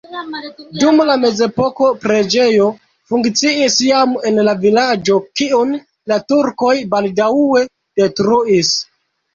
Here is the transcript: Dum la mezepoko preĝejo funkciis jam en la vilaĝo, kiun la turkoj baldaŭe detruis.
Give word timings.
Dum 0.83 1.01
la 1.09 1.17
mezepoko 1.25 1.89
preĝejo 2.05 2.71
funkciis 3.13 3.77
jam 3.91 4.17
en 4.31 4.43
la 4.49 4.57
vilaĝo, 4.65 5.19
kiun 5.43 5.77
la 6.15 6.23
turkoj 6.35 6.77
baldaŭe 6.97 7.67
detruis. 8.03 8.77